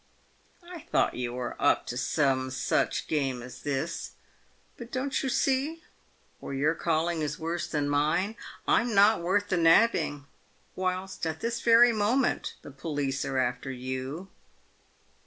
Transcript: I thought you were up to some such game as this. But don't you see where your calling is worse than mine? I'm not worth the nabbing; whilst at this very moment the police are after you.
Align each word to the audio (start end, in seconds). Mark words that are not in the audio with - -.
I 0.67 0.79
thought 0.79 1.13
you 1.13 1.33
were 1.33 1.55
up 1.59 1.85
to 1.85 1.95
some 1.95 2.49
such 2.49 3.07
game 3.07 3.43
as 3.43 3.61
this. 3.61 4.13
But 4.75 4.91
don't 4.91 5.21
you 5.21 5.29
see 5.29 5.83
where 6.39 6.55
your 6.55 6.73
calling 6.73 7.21
is 7.21 7.37
worse 7.37 7.67
than 7.67 7.87
mine? 7.87 8.35
I'm 8.67 8.95
not 8.95 9.21
worth 9.21 9.49
the 9.49 9.57
nabbing; 9.57 10.25
whilst 10.75 11.27
at 11.27 11.39
this 11.41 11.61
very 11.61 11.93
moment 11.93 12.55
the 12.63 12.71
police 12.71 13.23
are 13.25 13.37
after 13.37 13.69
you. 13.69 14.29